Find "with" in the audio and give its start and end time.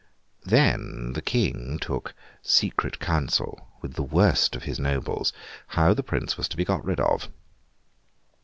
3.83-3.93